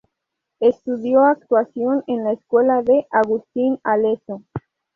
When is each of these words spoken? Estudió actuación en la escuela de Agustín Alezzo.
Estudió 0.59 1.25
actuación 1.25 2.03
en 2.07 2.23
la 2.23 2.31
escuela 2.31 2.81
de 2.81 3.05
Agustín 3.11 3.77
Alezzo. 3.83 4.41